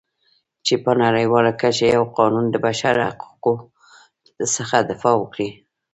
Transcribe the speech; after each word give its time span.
چې 0.65 0.73
په 0.83 0.91
نړیواله 1.03 1.51
کچه 1.61 1.85
یو 1.95 2.03
قانون 2.17 2.45
د 2.51 2.55
بشرحقوقو 2.65 3.53
څخه 4.55 4.77
دفاع 4.89 5.15
وکړي. 5.19 5.49